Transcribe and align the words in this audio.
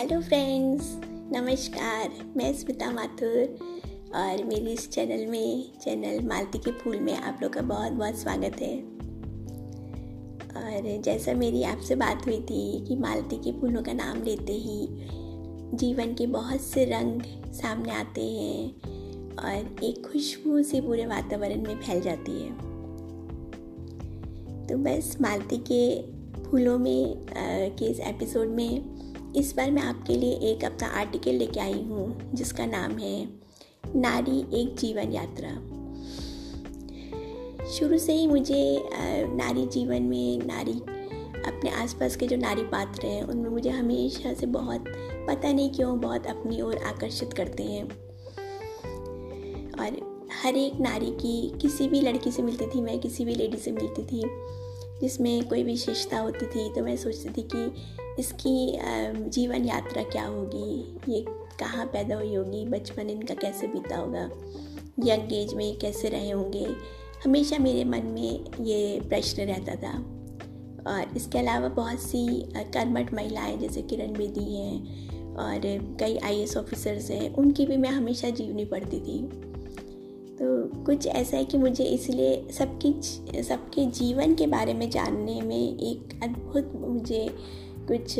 Hello 0.00 0.20
friends 0.20 0.84
नमस्कार. 1.04 2.10
मैं 2.36 2.52
स्मिता 2.52 2.90
माथुर 2.90 3.58
और 4.14 4.44
मेरी 4.44 4.72
इस 4.72 4.90
चैनल 4.90 5.26
में 5.26 5.72
चैनल 5.80 6.26
मालती 6.26 6.58
के 6.58 6.70
फूल 6.72 7.00
में 7.00 7.12
आप 7.14 7.38
लोग 7.42 7.52
का 7.52 7.62
बहुत 7.62 7.92
बहुत 7.92 8.16
स्वागत 8.16 8.56
है। 8.60 8.76
और 10.56 11.02
जैसा 11.02 11.32
मेरी 11.32 11.62
आपसे 11.62 11.94
बात 11.94 12.26
हुई 12.26 12.40
थी 12.40 12.84
कि 12.86 12.96
मालती 12.96 13.36
के 13.36 13.52
फूलों 13.52 13.82
का 13.82 13.92
नाम 13.92 14.22
लेते 14.22 14.52
ही 14.52 14.88
जीवन 15.76 16.14
के 16.14 16.26
बहुत 16.26 16.60
से 16.60 16.84
रंग 16.84 17.20
सामने 17.52 17.92
आते 17.92 18.24
हैं 18.24 18.74
और 19.36 19.84
एक 19.84 20.06
खुशबू 20.12 20.62
से 20.62 20.80
पूरे 20.80 21.06
वातावरण 21.06 21.62
में 21.66 21.76
फैल 21.76 22.00
जाती 22.00 22.42
है। 22.42 22.50
तो 24.66 24.78
बस 24.78 25.16
मालती 25.20 25.58
के 25.72 26.02
फूलों 26.42 26.78
में 26.78 27.26
आ, 27.26 27.68
के 27.68 27.84
इस 27.84 28.00
एपिसोड 28.00 28.48
में 28.48 28.99
इस 29.36 29.52
बार 29.56 29.70
मैं 29.70 29.82
आपके 29.82 30.14
लिए 30.14 30.34
एक 30.50 30.64
अपना 30.64 30.86
आर्टिकल 31.00 31.34
लेके 31.34 31.60
आई 31.60 31.82
हूँ, 31.82 32.32
जिसका 32.34 32.64
नाम 32.66 32.96
है, 32.98 33.28
नारी 33.96 34.38
एक 34.60 34.74
जीवन 34.78 35.12
यात्रा। 35.12 35.50
शुरू 37.70 37.98
से 37.98 38.12
ही 38.12 38.26
मुझे 38.26 38.62
नारी 39.34 39.66
जीवन 39.66 40.02
में 40.02 40.46
नारी, 40.46 40.72
अपने 41.42 41.70
आसपास 41.72 42.16
के 42.16 42.26
जो 42.26 42.36
नारी 42.36 42.62
पात्र 42.62 43.06
हैं, 43.06 43.22
उनमें 43.22 43.50
मुझे 43.50 43.70
हमेशा 43.70 44.32
से 44.34 44.46
बहुत 44.48 44.84
पता 45.28 45.52
नहीं 45.52 45.70
क्यों 45.70 45.98
बहुत 46.00 46.26
अपनी 46.26 46.60
ओर 46.60 46.76
आकर्षित 46.76 47.32
करते 47.32 47.62
हैं। 47.62 47.84
और 49.74 50.28
हर 50.42 50.56
एक 50.56 50.80
नारी 50.80 51.10
की 51.20 51.58
किसी 51.60 51.88
भी 51.88 52.00
लड़की 52.00 52.30
से 52.30 52.42
मिलती 52.42 52.66
थी, 52.66 52.80
मैं 52.80 52.98
किसी 52.98 53.24
भी 53.24 53.34
लेडी 53.34 53.56
से 53.56 53.72
मिलती 53.72 54.02
थी, 54.02 54.22
जिसमें 55.00 55.48
कोई 55.48 55.62
विशेषता 55.62 56.18
होती 56.18 56.46
थी 56.46 56.68
तो 56.74 56.84
मैं 56.84 56.96
सोचती 56.96 57.28
थी 57.30 57.48
कि 57.54 57.70
इसकी 58.20 58.78
जीवन 59.30 59.64
यात्रा 59.64 60.02
क्या 60.02 60.26
होगी? 60.26 60.96
ये 61.08 61.24
कहाँ 61.60 61.86
पैदा 61.86 62.16
हुई 62.16 62.34
होगी? 62.34 62.64
बचपन 62.66 63.10
इनका 63.10 63.34
कैसे 63.34 63.66
बीता 63.66 63.96
होगा? 63.96 64.30
यंग 65.04 65.32
एज 65.32 65.54
में 65.54 65.78
कैसे 65.78 66.08
रहे 66.08 66.30
होंगे? 66.30 66.66
हमेशा 67.24 67.58
मेरे 67.58 67.84
मन 67.84 68.06
में 68.06 68.64
ये 68.64 69.00
प्रश्न 69.00 69.42
रहता 69.42 69.74
था। 69.74 69.98
और 70.86 71.16
इसके 71.16 71.38
अलावा 71.38 71.68
बहुत 71.68 71.98
सी 71.98 72.26
कर्मठ 72.56 73.12
महिलाएँ 73.14 73.56
जैसे 73.58 73.82
किरण 73.82 74.12
बेदी 74.12 74.54
हैं 74.54 75.36
और 75.36 75.60
कई 76.00 76.16
आई 76.16 76.46
ऑफिसर्स 76.58 77.10
हैं, 77.10 77.34
उनकी 77.34 77.66
भी 77.66 77.76
मैं 77.76 77.90
हमेशा 77.90 78.30
जीवनी 78.30 78.64
पढ़ती 78.64 79.00
थी। 79.00 79.22
तो 80.38 80.84
कुछ 80.84 81.06
ऐसा 81.06 81.36
है 81.36 81.44
कि 81.44 81.58
मुझे 81.58 81.84
इसलिए 81.84 82.48
सबकी, 82.52 82.92
सबके 83.42 83.84
जीवन 83.86 84.34
के 84.34 84.46
बारे 84.46 84.74
में 84.74 84.88
जानने 84.90 85.40
में 85.42 85.78
एक 85.78 86.20
अद्भुत 86.22 86.72
मुझे 86.76 87.28
कुछ 87.90 88.18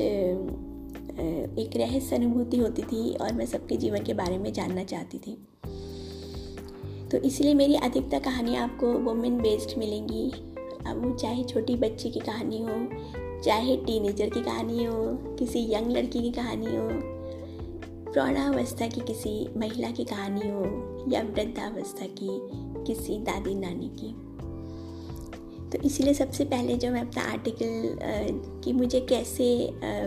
एक 1.59 1.77
रहस्य 1.77 2.17
अनुभूति 2.17 2.57
होती 2.57 2.83
थी 2.83 3.15
और 3.15 3.33
मैं 3.33 3.47
सबके 3.47 3.77
जीवन 3.77 4.03
के 4.05 4.15
बारे 4.15 4.39
में 4.39 4.53
जानना 4.53 4.85
चाहती 4.85 5.19
थी। 5.19 5.37
तो 7.11 7.19
इसलिए 7.19 7.55
मेरी 7.55 7.75
अधिकतर 7.75 8.21
कहानियाँ 8.21 8.63
आपको 8.65 8.93
वुमेन 9.01 9.39
बेस्ड 9.39 9.79
मिलेंगी। 9.79 10.31
अब 10.87 11.03
वो 11.05 11.11
चाहे 11.19 11.45
छोटी 11.45 11.77
बच्ची 11.77 12.11
की 12.11 12.21
कहानी 12.21 12.59
हो, 12.59 12.77
चाहे 13.45 13.77
टीनेजर 13.77 14.29
की 14.29 14.43
कहानी 14.43 14.85
हो, 14.85 15.19
किसी 15.39 15.61
यंग 15.73 15.91
लड़की 15.91 16.21
की 16.21 16.31
कहानी 16.31 16.67
हो, 16.67 16.89
प्रौढ़ावस्था 18.13 18.87
की 18.87 19.01
किसी 19.01 19.49
महिला 19.57 19.91
की 19.91 20.05
कहानी 20.05 20.49
हो 20.49 20.65
या 21.13 21.23
वृद्धावस्था 21.23 22.07
की 22.21 22.29
किसी 22.87 23.19
दादी 23.19 23.55
नानी 23.55 23.89
की। 24.01 24.15
तो 25.73 25.79
इसीलिए 25.79 26.15
सबसे 26.15 26.45
पहले 26.45 26.75
जो 26.77 26.91
मैं 26.91 27.01
अपना 27.01 27.23
आर्टिकल 27.23 27.99
कि 28.65 28.73
मुझे 28.73 29.01
कैसे 29.01 29.45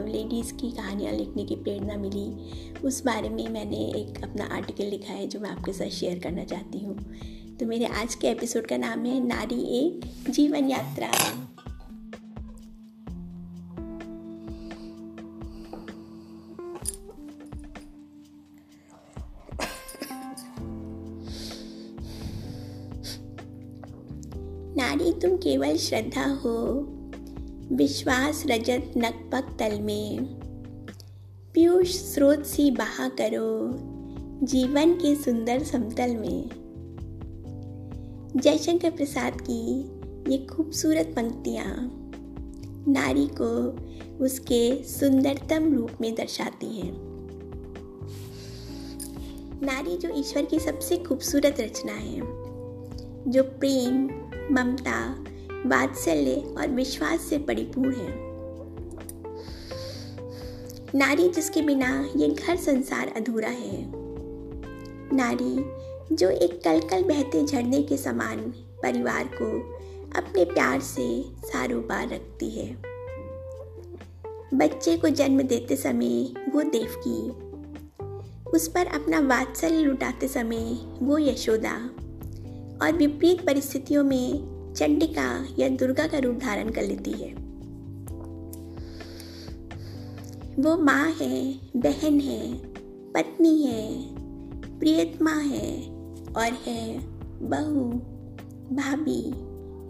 लेडीज़ 0.08 0.54
की 0.54 0.72
कहानियाँ 0.72 1.14
लिखने 1.14 1.46
की 1.46 1.56
प्रेरणा 1.56 1.96
मिली, 1.98 2.28
उस 2.84 3.04
बारे 3.06 3.30
में 3.30 3.48
मैंने 3.50 3.86
एक 4.02 4.24
अपना 4.24 4.50
आर्टिकल 4.56 4.86
लिखा 4.86 5.14
है 5.14 5.28
जो 5.28 5.40
मैं 5.40 5.50
आपके 5.50 5.74
साथ 5.74 5.90
शेयर 5.90 6.20
करना 6.20 6.44
चाहती 6.44 6.80
हूँ। 6.80 6.98
तो 7.60 7.66
मेरे 7.66 7.86
आज 7.86 8.16
के 8.16 8.28
एपिसोड 8.28 8.68
का 8.68 8.78
नाम 8.78 9.06
है 9.06 9.20
नारी 9.28 9.62
एक 9.80 10.30
जीवन 10.30 10.70
यात्रा। 10.70 11.12
तुम 25.24 25.38
केवल 25.38 25.78
श्रद्धा 25.78 26.26
हो, 26.26 26.88
विश्वास 27.76 28.44
रजत 28.48 28.94
नकपक 28.98 29.58
तल 29.60 29.82
में। 29.82 30.20
पीयूष 31.54 31.96
स्रोत 31.96 32.46
सी 32.46 32.72
बहा 32.72 33.08
करो, 33.10 33.72
जीवन 34.46 34.94
के 34.94 35.16
सुंदर 35.16 35.64
समतल 35.64 36.16
में। 36.16 36.50
जयशंकर 38.36 38.90
प्रसाद 38.92 39.42
की 39.42 39.80
ये 40.32 40.46
खूबसूरत 40.46 41.14
पंक्तियाँ 41.16 41.76
नारी 42.88 43.30
को 43.42 43.78
उसके 44.26 44.84
सुंदरतम 44.84 45.76
रूप 45.76 45.92
में 46.02 46.16
दर्शाती 46.16 46.80
हैं। 46.80 46.94
नारी 49.64 49.98
जो 49.98 50.10
ईश्वर 50.16 50.46
की 50.46 50.60
सबसे 50.60 50.98
खूबसूरत 50.98 51.56
रचना 51.60 51.94
है, 51.94 52.20
जो 53.32 53.44
प्रेम 53.44 54.23
ममता 54.52 55.26
वात्सल्य 55.66 56.56
और 56.58 56.68
विश्वास 56.68 57.22
से 57.22 57.38
परिपूर्ण 57.38 57.96
है। 57.96 58.34
नारी 60.96 61.30
जिसके 61.30 61.62
बिना 61.62 62.10
ये 62.16 62.28
घर 62.28 62.56
संसार 62.56 63.14
अधूरा 63.18 63.50
है। 63.50 63.92
नारी 65.16 65.66
जो 66.16 66.30
एक 66.30 66.64
कल 66.64 66.80
कल 66.80 67.04
बहते 67.04 67.46
झरने 67.46 67.82
के 67.82 67.98
समान 67.98 68.40
परिवार 68.84 69.30
को 69.42 69.48
अपने 70.20 70.46
प्यार 70.46 70.80
से 70.80 71.24
सारोबार 71.46 72.10
रखती 72.10 72.50
है। 72.50 72.94
बच्चे 74.54 74.98
को 74.98 75.10
जन्म 75.10 75.42
देते 75.42 75.76
समय 75.76 76.24
वो 76.54 76.62
देवकी, 76.62 77.30
उस 78.52 78.68
पर 78.68 78.86
अपना 78.86 79.20
वात्सल्य 79.20 79.78
लुटाते 79.78 80.28
समय 80.28 80.78
वो 81.02 81.18
यशोदा। 81.18 81.90
और 82.82 82.94
विपरीत 82.98 83.46
परिस्थितियों 83.46 84.04
में 84.04 84.54
चंडिका 84.74 85.46
या 85.60 85.70
दुर्गा 85.70 86.08
का 86.08 86.18
रूप 86.18 86.36
धारण 86.36 86.70
कर 86.70 86.84
लेती 86.84 87.12
है। 87.12 87.44
वो 90.60 90.78
माँ 90.78 91.10
है, 91.10 91.54
बहन 91.78 92.20
है, 92.20 92.58
पत्नी 93.12 93.64
है, 93.64 94.16
प्रियतमा 94.80 95.32
है 95.32 95.84
और 96.38 96.52
है 96.66 97.00
बहू, 97.50 97.92
भाभी, 98.76 99.24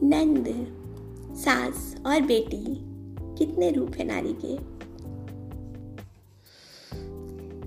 नंद, 0.07 0.67
सास 1.37 1.95
और 2.05 2.21
बेटी। 2.21 2.93
कितने 3.37 3.71
रूप 3.71 3.91
है 3.95 4.05
नारी 4.05 4.33
के? 4.33 4.57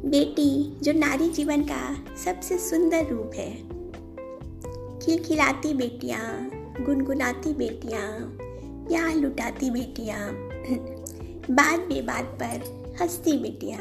बेटी, 0.08 0.76
जो 0.82 0.92
नारी 0.92 1.28
जीवन 1.28 1.62
का 1.62 2.04
सबसे 2.24 2.58
सुंदर 2.58 3.08
रूप 3.08 3.30
है। 3.34 3.75
खिलखिलाती 5.06 5.74
बेटियाँ, 5.74 6.50
गुनगुनाती 6.84 7.52
बेटियाँ 7.52 8.36
प्यार 8.88 9.14
लुटाती 9.14 9.70
बेटियाँ 9.70 10.30
बात 11.50 11.80
बेबात 11.80 12.24
पर 12.24 12.94
हंसती 13.00 13.32
बेटियाँ। 13.38 13.78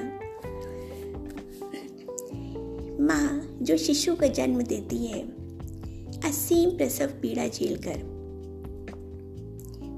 माँ 2.99 3.57
जो 3.61 3.77
शिशु 3.77 4.15
का 4.15 4.27
जन्म 4.27 4.61
देती 4.61 4.97
है, 4.97 5.23
असीम 6.29 6.69
प्रसव 6.69 7.05
पीड़ा 7.05 7.47
झेलकर 7.47 7.97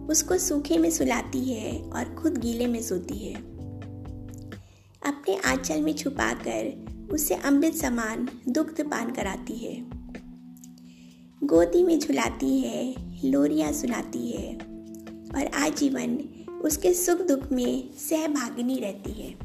उसको 0.09 0.37
सूखे 0.37 0.77
में 0.77 0.91
सुलाती 0.91 1.53
है 1.53 1.81
और 1.81 2.15
खुद 2.15 2.37
गीले 2.37 2.67
में 2.67 2.81
सोती 2.81 3.17
है। 3.17 3.33
अपने 5.05 5.37
आंचल 5.37 5.81
में 5.81 5.93
छुपाकर 5.93 6.85
उसे 7.11 7.35
अमृत 7.35 7.73
समान 7.73 8.29
दुग्ध 8.49 8.81
पान 8.81 9.11
कराती 9.11 9.53
है। 9.53 9.86
गोदी 11.47 11.83
में 11.83 11.99
झुलाती 11.99 12.59
है, 12.59 12.95
लोरियाँ 13.25 13.71
सुनाती 13.71 14.31
है 14.31 14.55
और 15.35 15.51
आजीवन 15.55 16.19
उसके 16.63 16.93
सुख 16.93 17.21
दुख 17.21 17.51
में 17.51 17.89
सहभागिनी 17.93 18.75
रहती 18.75 19.11
है। 19.11 19.35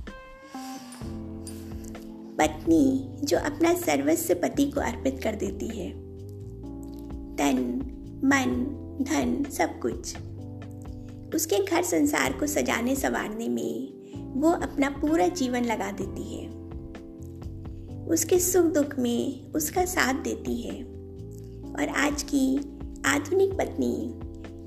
पत्नी 2.37 3.09
जो 3.25 3.39
अपना 3.39 3.75
सर्वस्व 3.75 4.35
पति 4.35 4.71
को 4.71 4.81
अर्पित 4.81 5.21
कर 5.23 5.35
देती 5.35 5.67
है। 5.67 5.91
तन, 7.37 7.81
मन, 8.25 8.55
धन 9.03 9.51
सब 9.51 9.81
कुछ। 9.81 10.17
उसके 11.35 11.65
घर 11.65 11.83
संसार 11.83 12.33
को 12.33 12.47
सजाने 12.47 12.97
संवारने 12.97 13.49
में 13.49 13.93
वो 14.41 14.51
अपना 14.51 14.91
पूरा 14.91 15.27
जीवन 15.27 15.65
लगा 15.65 15.93
देती 15.93 16.37
है। 16.37 16.49
उसके 18.07 18.39
सुख 18.39 18.67
दुख 18.67 18.99
में 18.99 19.53
उसका 19.53 19.85
साथ 19.85 20.15
देती 20.15 20.61
है। 20.61 21.02
और 21.79 21.89
आज 21.89 22.23
की 22.23 22.57
आधुनिक 23.07 23.53
पत्नी 23.53 24.11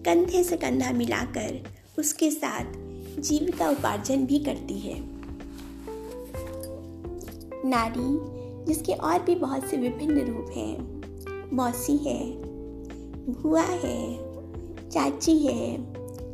कंधे 0.04 0.44
से 0.44 0.58
कंधा 0.58 0.92
मिलाकर 0.92 1.64
उसके 2.00 2.32
साथ 2.32 2.66
जीविका 3.20 3.70
उपार्जन 3.70 4.26
भी 4.26 4.40
करती 4.40 4.80
है। 4.80 4.96
नारी, 7.70 8.20
जिसके 8.66 8.94
और 8.94 9.20
भी 9.20 9.36
बहुत 9.36 9.64
से 9.64 9.78
विभिन्न 9.78 10.20
रूप 10.20 10.52
हैं, 10.56 11.02
मौसी 11.56 11.98
है 11.98 12.34
बुआ 13.30 13.62
है, 13.62 14.18
चाची 14.90 15.38
है, 15.38 15.78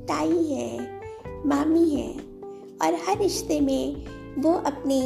ताई 0.06 0.44
है, 0.44 1.02
मामी 1.46 1.90
है 1.90 2.14
और 2.82 3.00
हर 3.10 3.18
रिश्ते 3.18 3.62
में 3.62 4.06
वो 4.42 4.54
अपने 4.54 5.02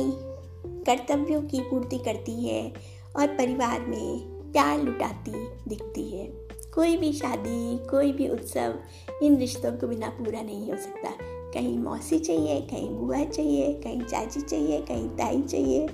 कर्तव्यों 0.83 1.41
की 1.41 1.59
पूर्ति 1.59 1.97
करती 1.97 2.47
है 2.47 2.73
और 3.15 3.27
परिवार 3.27 3.81
में 3.81 4.34
प्यार 4.55 4.83
लुटाती 4.83 5.31
दिखती 5.67 6.17
है। 6.17 6.25
कोई 6.75 6.97
भी 6.97 7.13
शादी, 7.13 7.77
कोई 7.77 8.11
भी 8.11 8.29
उत्सव, 8.29 8.75
इन 9.23 9.37
रिश्तों 9.37 9.71
को 9.71 9.87
बिना 9.87 10.09
पूरा 10.09 10.41
नहीं 10.41 10.71
हो 10.71 10.77
सकता। 10.77 11.09
कहीं 11.51 11.77
मौसी 11.77 12.19
चाहिए, 12.19 12.61
कहीं 12.61 12.89
बुआ 12.89 13.23
चाहिए, 13.23 13.73
कहीं 13.73 14.01
चाची 14.01 14.41
चाहिए, 14.41 14.81
कहीं 14.81 15.09
ताई 15.09 15.41
चाहिए। 15.41 15.87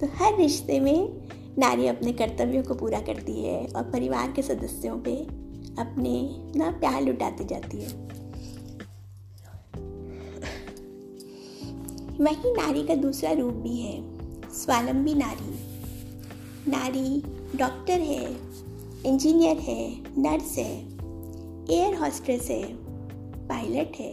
तो 0.00 0.06
हर 0.14 0.36
रिश्ते 0.36 0.80
में 0.80 1.28
नारी 1.58 1.86
अपने 1.86 2.12
कर्तव्यों 2.12 2.62
को 2.62 2.74
पूरा 2.74 3.00
करती 3.00 3.42
है 3.42 3.66
और 3.76 3.82
परिवार 3.82 4.32
के 4.32 4.42
सदस्यों 4.42 5.00
पे 5.00 5.16
अपने 5.82 6.36
ना 6.58 6.70
प्यार 6.70 7.02
लुटाती 7.02 7.44
जाती 7.44 7.76
है। 7.76 7.88
वही 12.20 12.52
नारी 12.52 12.82
का 12.82 12.94
दूसरा 12.94 13.32
रूप 13.32 13.54
भी 13.54 13.76
है। 13.76 14.02
स्वावलंबी 14.50 15.14
नारी। 15.14 15.54
नारी 16.70 17.39
डॉक्टर 17.56 18.00
है, 18.00 18.24
इंजीनियर 19.06 19.56
है, 19.56 20.02
नर्स 20.18 20.58
है, 20.58 20.74
एयर 21.70 21.94
हॉस्टेस 21.94 22.48
है, 22.50 22.62
पायलट 23.48 23.96
है। 23.96 24.12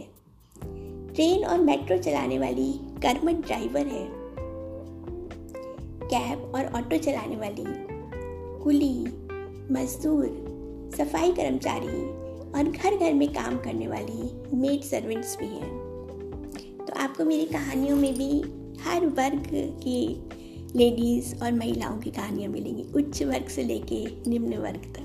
ट्रेन 1.14 1.44
और 1.44 1.58
मेट्रो 1.58 1.98
चलाने 1.98 2.38
वाली 2.38 2.72
कर्मठ 2.72 3.34
ड्राइवर 3.34 3.86
है। 3.86 4.08
कैब 6.04 6.52
और 6.54 6.64
ऑटो 6.66 6.98
चलाने 6.98 7.36
वाली 7.36 7.64
कुली, 8.64 9.04
मजदूर, 9.72 10.26
सफ़ाई 10.98 11.32
कर्मचारी 11.32 12.02
और 12.50 12.70
घर 12.82 12.96
घर 12.96 13.14
में 13.14 13.28
काम 13.28 13.58
करने 13.58 13.88
वाली 13.88 14.30
मेड 14.56 14.82
सर्वेंट्स 14.82 15.36
भी 15.38 15.46
हैं। 15.46 15.88
तो 16.86 16.92
आपको 16.96 17.24
मेरी 17.24 17.44
कहानियों 17.44 17.96
में 17.96 18.14
भी 18.14 18.40
हर 18.82 19.06
वर्ग 19.06 19.48
की 19.54 20.22
लेडीज़ 20.76 21.44
और 21.44 21.52
महिलाओं 21.52 21.98
की 21.98 22.10
कहानियाँ 22.10 22.52
मिलेंगी 22.52 22.82
उच्च 22.82 23.22
वर्ग 23.22 23.48
से 23.48 23.64
लेके 23.64 24.30
निम्न 24.30 24.56
वर्ग 24.56 24.80
तक। 24.80 25.04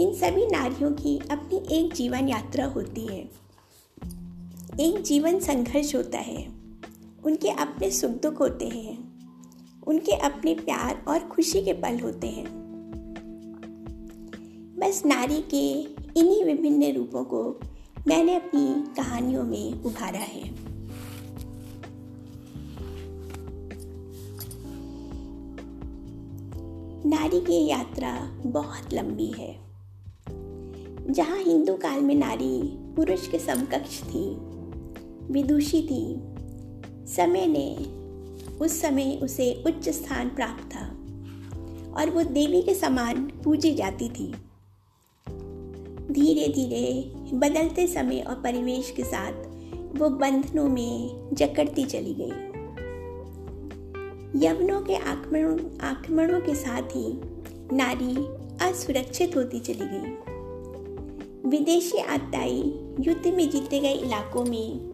इन 0.00 0.14
सभी 0.14 0.46
नारियों 0.46 0.90
की 0.90 1.18
अपनी 1.30 1.76
एक 1.76 1.94
जीवन 1.94 2.28
यात्रा 2.28 2.66
होती 2.66 3.06
है। 3.06 3.30
एक 4.80 5.02
जीवन 5.02 5.40
संघर्ष 5.40 5.94
होता 5.94 6.18
है। 6.18 6.48
उनके 7.24 7.48
अपने 7.48 7.90
सुख 7.90 8.10
दुख 8.10 8.40
होते 8.40 8.68
हैं। 8.68 9.08
उनके 9.86 10.12
अपने 10.12 10.54
प्यार 10.54 11.04
और 11.08 11.18
खुशी 11.18 11.62
के 11.62 11.72
पल 11.72 12.00
होते 12.00 12.26
हैं। 12.26 12.46
बस 14.78 15.02
नारी 15.06 15.42
के 15.42 15.80
इन्हीं 16.20 16.44
विभिन्न 16.44 16.96
रूपों 16.96 17.24
को 17.24 17.60
मैंने 18.08 18.34
अपनी 18.34 18.94
कहानियों 18.96 19.44
में 19.44 19.72
उभारा 19.72 20.18
है। 20.18 20.68
नारी 27.06 27.40
की 27.40 27.66
यात्रा 27.66 28.38
बहुत 28.46 28.94
लंबी 28.94 29.26
है। 29.26 29.54
जहाँ 31.12 31.38
हिंदू 31.38 31.74
काल 31.74 32.00
में 32.00 32.14
नारी 32.14 32.60
पुरुष 32.96 33.28
के 33.28 33.38
समकक्ष 33.38 34.02
थी, 34.02 34.36
विदुषी 35.32 35.82
थी, 35.82 36.20
समय 37.06 37.46
ने 37.46 37.76
उस 38.58 38.80
समय 38.80 39.20
उसे 39.22 39.64
उच्च 39.66 39.88
स्थान 39.88 40.28
प्राप्त 40.28 40.64
था 40.64 40.86
और 42.00 42.10
वो 42.10 42.22
देवी 42.22 42.62
के 42.62 42.74
समान 42.74 43.32
पूजी 43.44 43.74
जाती 43.74 44.08
थी। 44.08 44.34
धीरे 46.10 46.48
धीरे 46.48 47.12
बदलते 47.36 47.86
समय 47.86 48.20
और 48.20 48.34
परिवेश 48.34 48.90
के 48.90 49.04
साथ 49.04 49.32
वो 49.98 50.08
बंधनों 50.08 50.68
में 50.68 51.30
जकड़ती 51.32 51.84
चली 51.84 52.14
गई। 52.14 52.47
यवनों 54.36 54.80
के 54.80 54.96
आक्रमणों 54.96 55.78
आक्रमणों 55.78 56.40
के 56.40 56.54
साथ 56.54 56.82
ही 56.82 57.20
नारी 57.76 58.26
असुरक्षित 58.64 59.36
होती 59.36 59.60
चली 59.60 59.80
गई। 59.80 60.10
विदेशी 61.50 61.98
आताई 61.98 62.58
युद्ध 63.00 63.26
में 63.26 63.50
जीते 63.50 63.80
गए 63.80 63.92
इलाकों 63.92 64.44
में 64.44 64.92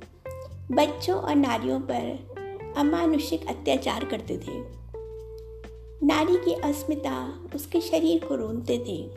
बच्चों 0.73 1.17
और 1.17 1.35
नारियों 1.35 1.81
पर 1.81 2.35
अमानुषिक 2.77 3.47
अत्याचार 3.47 4.05
करते 4.05 4.37
थे। 4.37 4.63
नारी 6.07 6.37
की 6.37 6.53
अस्मिता 6.53 7.45
उसके 7.55 7.81
शरीर 7.81 8.25
को 8.25 8.35
रोनते 8.35 8.79
थे। 8.79 9.11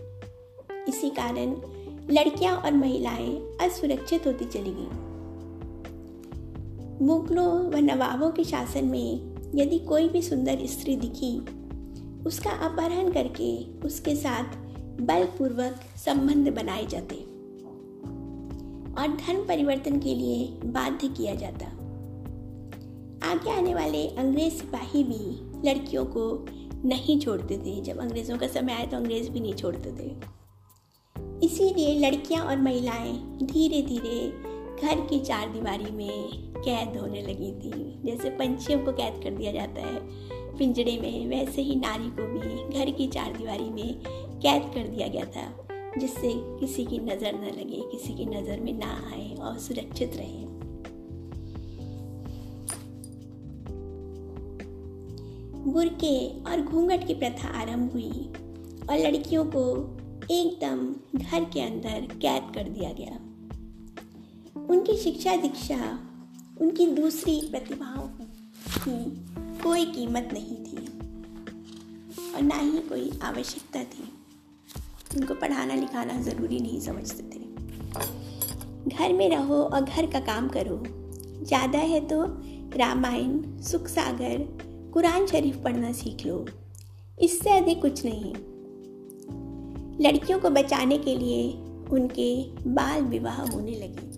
इसी 0.87 1.09
कारण 1.09 1.51
लड़कियाँ 2.09 2.57
और 2.57 2.71
महिलाएँ 2.73 3.57
असुरक्षित 3.61 4.27
होती 4.27 4.45
चली 4.45 4.73
गईं। 4.77 5.07
मुगलों 7.05 7.71
व 7.71 7.77
नवाबों 7.77 8.31
के 8.31 8.43
शासन 8.43 8.85
में 8.85 9.26
यदि 9.55 9.79
कोई 9.79 10.09
भी 10.09 10.21
सुंदर 10.21 10.65
स्त्री 10.65 10.95
दिखी, 10.95 11.39
उसका 12.25 12.49
अपहरण 12.49 13.11
करके 13.11 13.79
उसके 13.79 14.15
साथ 14.15 14.43
बलपूर्वक 15.01 15.79
संबंध 16.05 16.49
बनाए 16.55 16.85
जाते 16.85 17.15
और 18.93 19.07
धर्म 19.07 19.47
परिवर्तन 19.47 19.99
के 19.99 20.15
लिए 20.15 20.47
बाध्य 20.65 21.07
किया 21.07 21.35
जाता। 21.35 21.65
आगे 23.29 23.51
आने 23.51 23.73
वाले 23.75 24.07
अंग्रेज़ 24.07 24.53
सिपाही 24.53 25.03
भी 25.03 25.23
लड़कियों 25.69 26.05
को 26.05 26.45
नहीं 26.87 27.19
छोड़ते 27.19 27.57
थे। 27.57 27.81
जब 27.81 27.97
अंग्रेज़ों 27.97 28.37
का 28.37 28.47
समय 28.47 28.73
आया 28.73 28.85
तो 28.85 28.97
अंग्रेज़ 28.97 29.29
भी 29.29 29.39
नहीं 29.39 29.53
छोड़ते 29.53 29.91
थे। 29.91 30.15
इसीलिए 31.45 31.99
लड़कियाँ 31.99 32.45
और 32.45 32.57
महिलाएँ 32.57 33.37
धीरे 33.43 33.81
धीरे 33.81 34.31
घर 34.81 34.99
की 35.01 35.19
चार 35.19 35.49
दीवारी 35.49 35.91
में 35.91 36.51
कैद 36.57 36.97
होने 36.97 37.21
लगी 37.21 37.51
थी। 37.51 38.01
जैसे 38.05 38.29
पंछियों 38.29 38.79
को 38.79 38.91
कैद 38.91 39.21
कर 39.23 39.31
दिया 39.31 39.51
जाता 39.51 39.81
है। 39.81 39.99
पिंजड़े 40.57 40.97
में 41.01 41.27
वैसे 41.27 41.61
ही 41.61 41.75
नारी 41.75 42.09
को 42.09 42.27
भी 42.27 42.79
घर 42.79 42.91
की 42.91 43.07
चार 43.07 43.37
दीवारी 43.37 43.69
में 43.69 44.01
कैद 44.41 44.71
कर 44.73 44.87
दिया 44.87 45.07
गया 45.07 45.25
था, 45.25 45.47
जिससे 45.97 46.33
किसी 46.59 46.85
की 46.85 46.99
नज़र 46.99 47.35
न 47.35 47.53
लगे, 47.59 47.81
किसी 47.91 48.13
की 48.13 48.25
नज़र 48.25 48.59
में 48.59 48.73
ना 48.73 48.91
आए 49.13 49.35
और 49.35 49.57
सुरक्षित 49.57 50.15
रहे। 50.15 50.45
बुरके 55.67 56.17
और 56.41 56.61
घूंघट 56.61 57.07
की 57.07 57.13
प्रथा 57.13 57.47
आरंभ 57.61 57.91
हुई 57.91 58.29
और 58.89 58.97
लड़कियों 58.97 59.45
को 59.45 59.63
एकदम 60.31 60.87
घर 61.15 61.43
के 61.43 61.61
अंदर 61.61 62.07
कैद 62.21 62.51
कर 62.55 62.69
दिया 62.69 62.91
गया। 62.91 63.19
उनकी 64.69 64.97
शिक्षा 64.97 65.35
दीक्षा, 65.35 65.99
उनकी 66.61 66.85
दूसरी 66.85 67.39
प्रतिभाओं 67.51 68.07
की 68.77 68.97
कोई 69.63 69.85
कीमत 69.85 70.29
नहीं 70.33 70.55
थी। 70.55 70.77
और 72.35 72.41
ना 72.41 72.55
ही 72.55 72.79
कोई 72.79 73.11
आवश्यकता 73.23 73.83
थी। 73.83 74.09
उनको 75.17 75.33
पढ़ाना 75.33 75.75
लिखाना 75.75 76.21
ज़रूरी 76.21 76.59
नहीं 76.59 76.79
समझते 76.79 77.23
थे। 77.23 77.45
घर 78.89 79.13
में 79.13 79.29
रहो 79.29 79.61
और 79.63 79.81
घर 79.81 80.05
का 80.05 80.19
काम 80.19 80.47
करो। 80.47 80.83
ज़्यादा 81.45 81.79
है 81.79 81.99
तो 82.07 82.23
रामायण 82.77 83.61
सुख 83.61 83.87
सागर 83.87 84.37
कुरान 84.93 85.27
शरीफ 85.27 85.57
पढ़ना 85.63 85.91
सीख 85.91 86.25
लो। 86.25 86.45
इससे 87.21 87.49
अधिक 87.49 87.81
कुछ 87.81 88.05
नहीं। 88.05 88.33
लड़कियों 90.01 90.39
को 90.39 90.49
बचाने 90.49 90.97
के 90.97 91.15
लिए 91.15 91.51
उनके 91.91 92.29
बाल 92.69 93.01
विवाह 93.01 93.41
होने 93.41 93.71
लगे। 93.71 94.16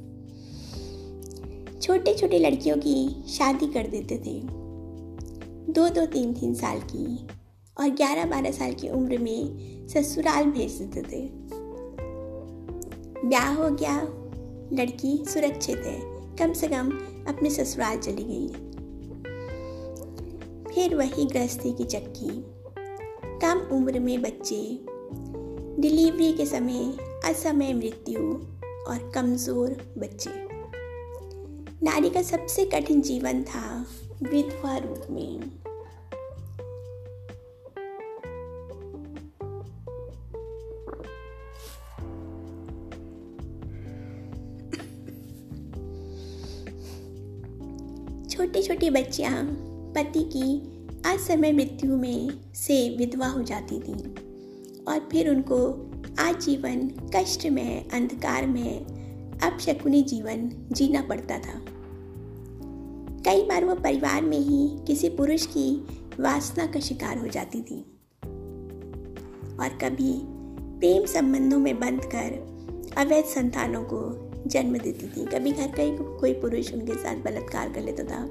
छोटे 1.90 2.14
छोटे 2.14 2.40
लड़कियों 2.40 2.78
की 2.78 3.24
शादी 3.28 3.68
कर 3.68 3.88
देते 3.88 4.18
थे। 4.18 4.40
दो 5.74 5.90
दो 5.90 6.06
तीन 6.06 6.34
तीन 6.34 6.54
साल 6.54 6.80
की 6.80 7.28
और 7.80 7.90
ग्यारह 7.90 8.26
बारह 8.26 8.52
साल 8.52 8.74
की 8.74 8.90
उम्र 8.90 9.18
में 9.18 9.88
ससुराल 9.88 10.46
भेज 10.46 10.72
देते 10.72 11.02
थे। 11.02 11.30
ब्याह 13.28 13.54
हो 13.54 13.70
गया, 13.70 14.02
लड़की 14.74 15.26
सुरक्षित 15.26 15.78
है, 15.78 16.00
कम 16.36 16.54
से 16.54 16.68
कम 16.68 16.92
अपने 17.28 17.50
ससुराल 17.50 17.98
चली 17.98 18.24
गई। 18.24 18.48
फिर 20.74 20.96
वही 20.96 21.26
गृहस्थी 21.26 21.72
की 21.72 21.84
चक्की। 21.84 22.30
कम 23.40 23.76
उम्र 23.76 24.00
में 24.00 24.22
बच्चे, 24.22 24.80
डिलीवरी 25.82 26.34
के 26.34 26.46
समय, 26.46 26.94
असमय 27.26 27.74
मृत्यु 27.74 28.22
और 28.84 29.12
कमज़ोर 29.16 29.70
बच्चे। 29.98 30.49
नारी 31.84 32.10
का 32.10 32.22
सबसे 32.22 32.66
कठिन 32.66 33.02
जीवन 33.02 33.44
था 33.44 33.86
विधवा 34.24 34.78
रूप 34.78 35.08
में। 35.10 35.40
छोटी 48.30 48.64
छोटी 48.64 48.90
बच्चियाँ 48.90 49.44
पति 49.96 50.24
की 50.24 50.58
असमय 51.06 51.52
मृत्यु 51.52 51.98
में 51.98 52.30
से 52.56 52.98
विधवा 52.98 53.28
हो 53.28 53.44
जाती 53.44 53.80
थी 53.80 53.94
और 54.88 55.10
फिर 55.12 55.30
उनको 55.30 55.66
आजीवन 56.20 56.88
कष्ट 57.16 57.46
में, 57.46 57.90
अंधकार 57.90 58.48
में 58.48 58.99
अपशकुनी 59.44 60.02
जीवन 60.02 60.52
जीना 60.72 61.02
पड़ता 61.02 61.40
था। 61.40 61.66
कई 63.26 63.42
बार 63.42 63.66
वो 63.66 63.76
परिवार 63.76 64.22
में 64.22 64.40
ही 64.40 64.86
किसी 64.88 65.10
पुरुष 65.10 65.46
की 65.46 65.88
वासना 66.20 66.66
का 66.66 66.80
शिकार 66.80 67.18
हो 67.18 67.28
जाती 67.28 67.62
थी। 67.62 67.86
और 69.60 69.70
कभी 69.70 70.22
प्रेम 70.80 71.06
संबंधों 71.06 71.60
में 71.60 71.80
बंद 71.80 72.02
कर 72.06 72.50
अवैध 72.98 73.26
संतानों 73.26 73.84
को 73.84 74.30
जन्म 74.48 74.78
देती 74.78 75.08
थी। 75.08 75.26
कभी 75.26 75.52
घर 75.52 75.68
का 75.68 75.84
ही 75.84 75.98
कोई 75.98 76.34
पुरुष 76.34 76.74
उनके 76.74 76.94
साथ 76.94 77.16
बलात्कार 77.16 77.70
कर 77.70 77.82
लेता 77.82 78.04
था 78.04 78.24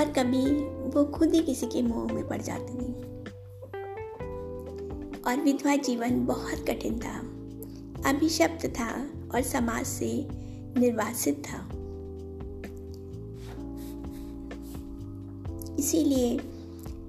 और 0.00 0.12
कभी 0.12 0.46
वो 0.90 1.04
खुद 1.04 1.34
ही 1.34 1.42
किसी 1.42 1.66
के 1.66 1.82
मोह 1.82 2.12
में 2.12 2.28
पड़ 2.28 2.42
जाती 2.42 2.74
थी। 2.74 2.92
और 5.22 5.40
विधवा 5.44 5.76
जीवन 5.76 6.26
बहुत 6.26 6.70
कठिन 6.70 6.98
था। 6.98 7.18
अभिशप्त 8.10 8.66
था 8.66 9.10
और 9.34 9.42
समाज 9.42 9.86
से 9.86 10.28
निर्वासित 10.80 11.42
था। 11.44 11.68
इसीलिए 15.78 16.40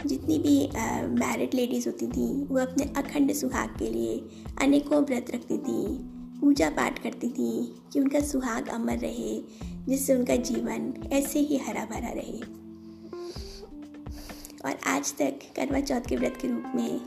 जितनी 0.06 0.38
भी 0.40 0.70
मैरिड 1.20 1.54
लेडीज़ 1.54 1.90
होती 1.90 2.08
थी, 2.08 2.46
वो 2.46 2.60
अपने 2.60 2.86
अखंड 2.98 3.34
सुहाग 3.34 3.70
के 3.70 3.90
लिए 3.90 4.20
अनेकों 4.62 5.04
व्रत 5.04 5.26
रखती 5.36 5.58
थी 5.58 5.86
पूजा 6.42 6.70
पाठ 6.70 7.04
करती 7.04 7.30
थी 7.30 7.52
कि 7.94 8.00
उनका 8.00 8.20
सुहाग 8.20 8.68
अमर 8.68 8.98
रहे, 8.98 9.42
जिससे 9.88 10.16
उनका 10.16 10.36
जीवन 10.36 10.94
ऐसे 11.14 11.40
ही 11.40 11.58
हरा 11.58 11.86
भरा 11.86 12.12
रहे। 12.12 12.40
और 14.66 14.78
आज 14.88 15.14
तक 15.14 15.40
करवा 15.56 15.80
चौथ 15.80 16.10
के 16.10 16.16
व्रत 16.16 16.38
के 16.42 16.48
रूप 16.48 16.64
में 16.76 17.00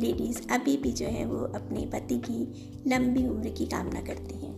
लेडीज़ 0.00 0.40
अभी 0.50 0.76
भी 0.76 0.92
जो 0.92 1.06
है 1.06 1.24
वो 1.24 1.38
अपने 1.54 1.86
पति 1.86 2.18
की 2.18 2.40
लंबी 2.86 3.26
उम्र 3.26 3.48
की 3.48 3.66
कामना 3.66 4.00
करती 4.00 4.34
हैं। 4.34 4.56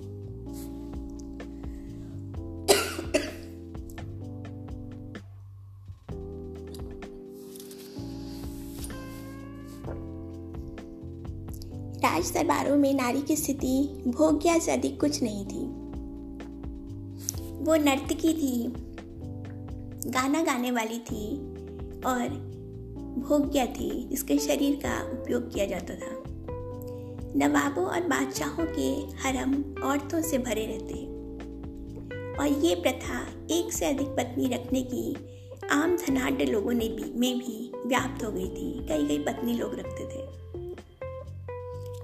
राज 12.05 12.33
दरबारों 12.33 12.77
में 12.77 12.95
नारी 12.95 13.23
की 13.23 13.37
स्थिति 13.37 14.03
भोग्या 14.07 14.59
से 14.59 14.73
अधिक 14.73 15.01
कुछ 15.01 15.23
नहीं 15.23 15.45
थी। 15.47 15.65
वो 17.65 17.77
नर्तकी 17.77 18.33
थी, 18.35 18.73
गाना 20.11 20.43
गाने 20.43 20.71
वाली 20.71 20.99
थी 20.99 21.27
और 22.07 22.50
भोग्या 23.21 23.67
थी। 23.67 24.09
जिसके 24.09 24.39
शरीर 24.39 24.77
का 24.77 25.21
उपयोग 25.21 25.55
किया 25.55 25.67
जाता 25.67 25.95
था। 25.95 26.23
नवाबों 27.37 27.85
और 27.85 28.01
बादशाहों 28.01 28.67
के 28.67 29.17
हरम 29.17 29.65
औरतों 29.83 30.23
से 30.23 30.39
भरे 30.39 30.67
रहते। 30.67 31.21
और 32.37 32.47
ये 32.65 32.75
प्रथा 32.75 33.27
एक 33.51 33.73
से 33.73 33.87
अधिक 33.87 34.07
पत्नी 34.07 34.49
रखने 34.49 34.83
की 34.83 35.17
आम 35.71 35.97
धनाढ़ 35.97 36.43
लोगों 36.43 36.73
ने 36.73 36.89
भी 36.89 37.19
में 37.19 37.39
भी 37.39 37.73
व्याप्त 37.87 38.25
हो 38.25 38.33
गई 38.33 38.49
थी। 38.49 38.87
कई 38.89 39.07
कई 39.07 39.19
पत्नी 39.19 39.53
लोग 39.53 39.75
रखते 39.75 40.05
थे। 40.05 40.41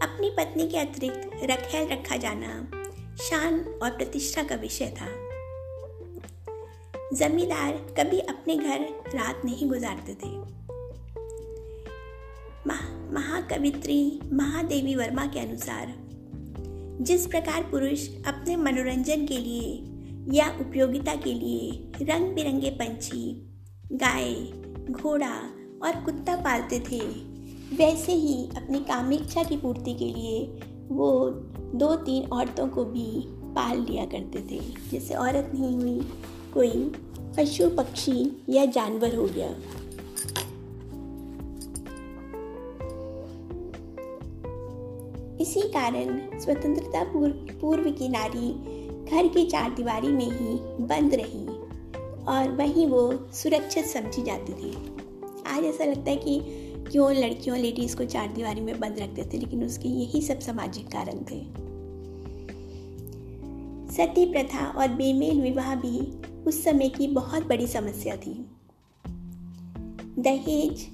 अपनी 0.02 0.30
पत्नी 0.30 0.68
के 0.68 0.78
अतिरिक्त 0.78 1.30
रखेल 1.44 1.88
रखा 1.88 2.16
जाना 2.16 2.70
शान 3.16 3.60
और 3.82 3.90
प्रतिष्ठा 3.90 4.42
का 4.42 4.54
विषय 4.54 4.86
था। 4.86 5.06
जमींदार 7.12 7.72
कभी 7.72 8.18
अपने 8.18 8.56
घर 8.56 8.80
रात 9.14 9.42
नहीं 9.44 9.68
गुजारते 9.68 10.14
थे। 10.14 10.65
महाकवित्री 13.12 14.20
महादेवी 14.32 14.94
वर्मा 14.94 15.26
के 15.26 15.40
अनुसार, 15.40 15.94
जिस 17.00 17.26
प्रकार 17.26 17.62
पुरुष 17.62 18.08
अपने 18.26 18.56
मनोरंजन 18.56 19.26
के 19.26 19.38
लिए 19.38 19.84
या 20.32 20.46
उपयोगिता 20.60 21.14
के 21.14 21.34
लिए 21.34 21.92
रंग 22.02 22.34
बिरंगे 22.34 22.70
पंछी, 22.70 23.52
गाय, 23.92 24.34
घोड़ा 24.92 25.34
और 25.82 26.00
कुत्ता 26.04 26.36
पालते 26.36 26.80
थे, 26.80 27.00
वैसे 27.76 28.12
ही 28.12 28.48
अपनी 28.56 28.78
कामेच्छा 28.78 29.42
की 29.44 29.56
पूर्ति 29.56 29.94
के 29.94 30.04
लिए 30.04 30.44
वो 30.88 31.30
दो 31.74 31.94
तीन 31.96 32.28
औरतों 32.28 32.68
को 32.68 32.84
भी 32.84 33.24
पाल 33.54 33.78
लिया 33.78 34.04
करते 34.04 34.40
थे 34.50 34.60
जैसे 34.90 35.14
औरत 35.14 35.50
नहीं 35.54 35.74
हुई, 35.76 36.00
कोई 36.54 36.92
पशु 37.36 37.68
पक्षी 37.68 38.44
या 38.48 38.64
जानवर 38.64 39.14
हो 39.14 39.24
गया। 39.24 39.48
इसी 45.46 45.60
कारण 45.60 46.38
स्वतंत्रता 46.40 47.02
पूर्व 47.60 47.90
की 47.90 48.08
नारी 48.08 48.48
घर 49.04 49.26
की 49.28 49.46
चार 49.46 49.74
दीवारी 49.74 50.08
में 50.08 50.24
ही 50.24 50.54
बंद 50.86 51.14
रही 51.14 51.46
और 52.26 52.56
वहीं 52.56 52.86
वो 52.86 53.28
सुरक्षित 53.32 53.84
समझी 53.84 54.22
जाती 54.22 54.52
थी। 54.52 54.72
आज 55.46 55.64
ऐसा 55.64 55.84
लगता 55.84 56.10
है 56.10 56.16
कि 56.16 56.40
क्यों 56.90 57.12
लड़कियों 57.12 57.58
लेडीज़ 57.58 57.96
को 57.96 58.04
चार 58.04 58.32
दीवारी 58.32 58.60
में 58.60 58.80
बंद 58.80 58.98
रखते 58.98 59.24
थे, 59.24 59.38
लेकिन 59.38 59.64
उसके 59.64 59.88
यही 59.88 60.22
सब 60.22 60.38
सामाजिक 60.38 60.86
कारण 60.86 61.22
थे। 61.30 61.40
सती 63.92 64.26
प्रथा 64.32 64.66
और 64.66 64.88
बेमेल 64.88 65.40
विवाह 65.42 65.74
भी 65.74 65.98
उस 66.46 66.64
समय 66.64 66.88
की 66.88 67.08
बहुत 67.08 67.46
बड़ी 67.46 67.66
समस्या 67.66 68.16
थी। 68.16 68.46
दहेज, 70.18 70.86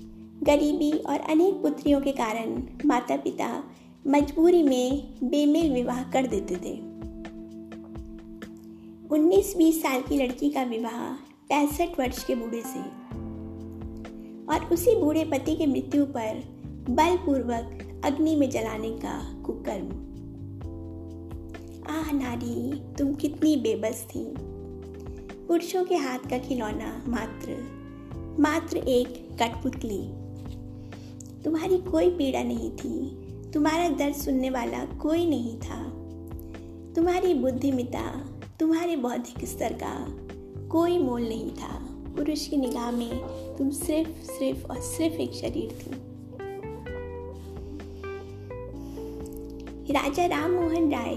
गरीबी 0.43 0.93
और 0.93 1.21
अनेक 1.21 1.63
पुत्रियों 1.63 2.01
के 2.01 2.13
कारण 2.13 2.63
माता 2.87 3.17
पिता 3.17 3.65
मजबूरी 4.07 4.63
में 4.63 5.15
बेमेल 5.25 5.73
विवाह 5.73 6.05
कर 6.05 6.27
देते 6.27 6.57
थे। 6.57 6.79
19-20 9.09 9.83
साल 9.83 10.03
की 10.03 10.17
लड़की 10.17 10.51
का 10.51 10.63
विवाह 10.63 11.15
पैंसठ 11.49 12.01
वर्ष 12.01 12.25
के 12.25 12.35
बूढ़े 12.35 12.63
से। 12.63 12.81
और 14.53 14.69
उसी 14.73 14.97
बूढ़े 14.97 15.25
पति 15.25 15.57
की 15.57 15.67
मृत्यु 15.67 16.05
पर 16.05 16.45
बलपूर्वक 16.91 18.01
अग्नि 18.05 18.37
में 18.37 18.51
जलाने 18.51 18.91
का 18.91 19.43
कुकर्म। 19.47 19.87
आह 21.91 22.13
नारी, 22.13 22.81
तुम 22.99 23.15
कितनी 23.15 23.57
बेबस 23.57 24.07
थी। 24.15 24.25
पुरुषों 25.47 25.85
के 25.85 25.97
हाथ 25.97 26.19
का 26.19 26.39
खिलौना 26.39 27.05
मात्र 27.09 27.83
मात्र 28.41 28.77
एक 28.77 29.29
कठपुतली। 29.43 30.03
तुम्हारी 31.43 31.79
कोई 31.79 32.11
पीड़ा 32.11 32.43
नहीं 32.43 32.71
थी। 32.71 33.22
तुम्हारा 33.55 33.89
दर्द 33.89 34.15
सुनने 34.15 34.51
वाला 34.51 34.85
कोई 34.85 35.27
नहीं 35.27 35.59
था। 35.59 35.85
तुम्हारी 36.95 37.35
बुद्धिमिता 37.35 38.29
तुम्हारे 38.61 38.97
बौद्धिक 38.97 39.45
स्तर 39.49 39.73
का 39.73 40.07
कोई 40.69 40.99
मोल 40.99 41.23
नहीं 41.23 41.51
था। 41.51 41.89
पुरुष 42.17 42.47
की 42.47 42.57
निगाह 42.57 42.91
में 42.91 43.11
तुम 43.57 43.71
सिर्फ़ 43.71 44.11
सिर्फ़ 44.11 44.67
और 44.67 44.81
सिर्फ़ 44.81 45.17
एक 45.17 45.33
शरीर 45.33 45.71
थी। 45.73 45.91
राजा 49.93 50.27
राम 50.27 50.51
मोहन 50.51 50.93
राय 50.93 51.15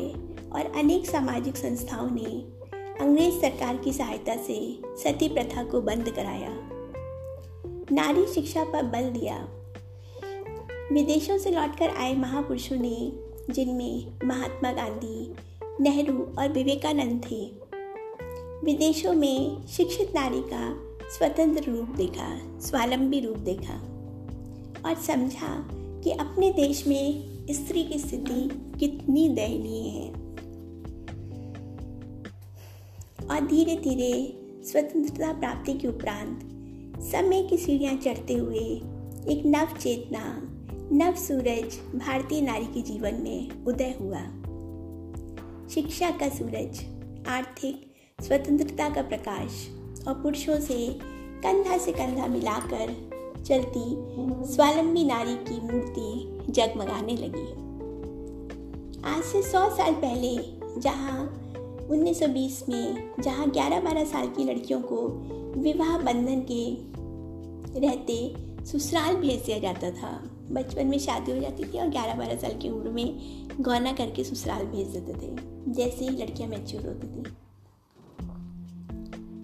और 0.52 0.72
अनेक 0.76 1.06
सामाजिक 1.06 1.58
संस्थाओं 1.58 2.10
ने 2.12 2.56
अंग्रेज़ 3.06 3.42
सरकार 3.42 3.78
की 3.78 3.94
सहायता 3.94 4.36
से 4.36 4.82
सती 4.86 5.30
प्रथा 5.30 5.64
को 5.64 5.82
बंद 5.82 6.10
कराया। 6.10 6.50
नारी 7.92 8.26
शिक्षा 8.26 8.64
पर 8.64 8.84
बल 8.84 9.10
दिया। 9.10 9.48
विदेशों 10.92 11.38
से 11.38 11.52
लौटकर 11.52 11.90
आए 11.90 12.16
महापुरुषों 12.16 12.76
ने, 12.80 13.12
जिनमें 13.54 14.20
महात्मा 14.26 14.72
गांधी, 14.72 15.34
नेहरू 15.84 16.36
और 16.40 16.52
विवेकानंद 16.52 17.26
थे, 17.32 17.46
विदेशों 18.64 19.14
में 19.14 19.68
शिक्षित 19.68 20.12
नारी 20.16 20.42
का 20.42 20.80
स्वतंत्र 21.10 21.72
रूप 21.72 21.90
देखा, 21.90 22.60
स्वावलंबी 22.60 23.20
रूप 23.20 23.38
देखा 23.38 23.74
और 24.90 24.96
समझा 24.96 25.68
कि 25.74 26.12
अपने 26.12 26.52
देश 26.52 26.88
में 26.88 27.24
स्त्री 27.52 27.84
की 27.84 28.00
स्थिति 28.00 28.50
कितनी 28.80 29.30
दयनीय 29.30 29.90
है। 29.90 30.10
और 33.32 33.48
धीरे 33.48 33.76
धीरे 33.76 34.42
स्वतंत्रता 34.64 35.34
प्राप्ति 35.34 35.74
के 35.74 35.88
उपरांत 35.88 36.40
समय 37.04 37.44
की 37.44 37.58
सीढ़ियाँ 37.58 37.96
चढ़ते 37.96 38.34
हुए 38.34 38.82
एक 39.30 39.44
नव 39.46 39.78
चेतना 39.78 40.52
नव 40.92 41.16
सूरज 41.16 41.98
भारतीय 42.00 42.42
नारी 42.42 42.66
के 42.66 42.82
जीवन 42.82 43.14
में 43.14 43.66
उदय 43.66 43.96
हुआ। 44.02 44.20
शिक्षा 45.68 46.10
का 46.10 46.30
सूरज, 46.30 46.80
आर्थिक 47.28 47.94
स्वतंत्रता 48.24 48.90
का 48.90 49.02
प्रकाश 49.02 49.68
और 50.08 50.14
पुरुषों 50.14 50.60
से 50.60 50.88
कंधा 51.42 51.78
से 51.78 51.92
कंधा 51.92 52.28
मिलाकर 52.28 52.94
चलती 53.48 53.84
स्वावलंबी 54.54 55.04
नारी 55.04 55.36
की 55.36 55.60
मूर्ति 55.62 56.38
जगमगाने 56.52 57.14
लगी। 57.14 57.50
आज 59.10 59.24
से 59.24 59.42
सौ 59.42 59.70
साल 59.76 59.94
पहले 59.94 60.36
जहाँ 60.82 61.42
1920 61.92 62.70
में 62.70 63.14
जहाँ 63.20 63.48
11-12 63.48 64.06
साल 64.06 64.28
की 64.28 64.44
लड़कियों 64.44 64.82
को 64.82 65.08
विवाह 65.62 65.98
बंधन 65.98 66.46
के 66.52 66.64
रहते 67.80 68.36
ससुराल 68.66 69.16
भेज 69.16 69.46
दिया 69.46 69.60
जाता 69.60 69.92
था 69.92 70.32
बचपन 70.52 70.88
में 70.88 70.98
शादी 71.00 71.32
हो 71.32 71.40
जाती 71.40 71.64
थी 71.64 71.80
और 71.80 71.90
12-12 71.90 72.38
साल 72.38 72.58
की 72.58 72.70
उम्र 72.70 72.90
में 72.90 73.48
गौना 73.62 73.94
करके 73.94 74.24
ससुराल 74.24 74.66
भेज 74.66 74.88
देते 74.88 75.14
थे, 75.14 75.36
जैसे 75.74 76.06
ही 76.06 76.18
लड़कियाँ 76.18 76.50
मैच्योर 76.50 76.86
होती 76.88 77.08
थी। 77.08 77.24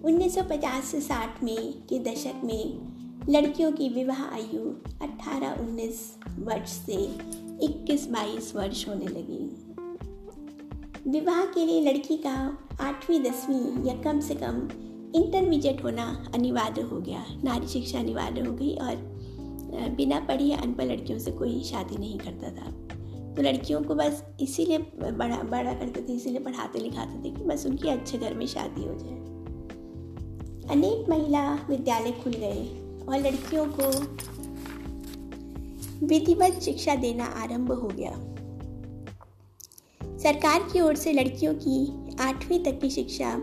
1950 0.04 0.84
से 0.84 1.00
60 1.00 1.42
में 1.42 1.72
के 1.88 1.98
दशक 1.98 2.40
में 2.44 2.92
लड़कियों 3.28 3.72
की 3.72 3.88
विवाह 3.88 4.22
आयु 4.24 4.70
18-19 5.02 6.18
वर्ष 6.38 6.70
से 6.70 6.96
21-22 7.64 8.54
वर्ष 8.56 8.88
होने 8.88 9.06
लगी। 9.06 9.44
विवाह 11.10 11.44
के 11.44 11.66
लिए 11.66 11.92
लड़की 11.92 12.16
का 12.16 12.58
आठवीं, 12.80 13.20
दसवीं 13.22 13.86
या 13.86 13.94
कम 14.02 14.20
से 14.20 14.34
कम 14.34 14.68
इंटरमीडिएट 15.14 15.84
होना 15.84 16.04
अनिवार्य 16.34 16.82
हो 16.82 17.00
गया। 17.00 17.24
नारी 17.44 17.66
शिक्षा 17.66 17.98
अनिवार्य 17.98 18.40
हो 18.40 18.52
गई 18.52 18.74
और 18.76 19.11
बिना 19.72 20.20
पढ़ी 20.20 20.52
अनपढ़ 20.52 20.84
लड़कियों 20.84 21.18
से 21.18 21.30
कोई 21.30 21.62
शादी 21.64 21.96
नहीं 21.96 22.18
करता 22.18 22.50
था। 22.50 22.70
तो 23.34 23.42
लड़कियों 23.42 23.82
को 23.82 23.94
बस 23.94 24.22
इसीलिए 24.40 24.78
बड़ा 24.78 25.42
बड़ा 25.42 25.72
करते 25.72 26.02
थे, 26.02 26.12
इसीलिए 26.12 26.40
पढ़ाते 26.40 26.78
लिखाते 26.78 27.22
थे 27.24 27.34
कि 27.34 27.44
बस 27.44 27.66
उनकी 27.66 27.88
अच्छे 27.88 28.18
घर 28.18 28.34
में 28.34 28.46
शादी 28.46 28.84
हो 28.84 28.94
जाए। 28.94 29.20
अनेक 30.70 31.08
महिला 31.08 31.54
विद्यालय 31.54 32.12
खुल 32.12 32.32
गए 32.32 32.66
और 33.08 33.18
लड़कियों 33.18 33.66
को 33.80 33.88
विधिवत 36.06 36.60
शिक्षा 36.62 36.94
देना 36.94 37.24
आरंभ 37.24 37.72
हो 37.72 37.88
गया। 37.88 38.12
सरकार 40.18 40.68
की 40.72 40.80
ओर 40.80 40.96
से 40.96 41.12
लड़कियों 41.12 41.54
की 41.54 42.16
आठवीं 42.20 42.62
तक 42.64 42.78
की 42.80 42.90
शिक्षा 42.90 43.34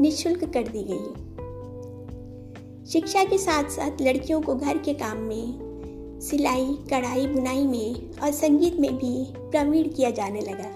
निशुल्क 0.00 0.44
कर 0.44 0.68
दी 0.68 0.82
गई 0.82 1.29
शिक्षा 2.92 3.24
के 3.24 3.38
साथ 3.38 3.64
साथ 3.64 3.90
लड़कियों 4.02 4.40
को 4.42 4.54
घर 4.54 4.78
के 4.78 4.94
काम 4.94 5.16
में, 5.16 5.58
सिलाई, 6.20 6.78
कढ़ाई, 6.90 7.26
बुनाई 7.26 7.66
में 7.66 8.18
और 8.18 8.30
संगीत 8.30 8.80
में 8.80 8.96
भी 8.96 9.26
प्रवीण 9.50 9.88
किया 9.88 10.10
जाने 10.10 10.40
लगा। 10.40 10.70